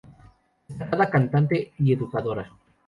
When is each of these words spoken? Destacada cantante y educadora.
Destacada 0.67 1.11
cantante 1.11 1.73
y 1.77 1.93
educadora. 1.93 2.49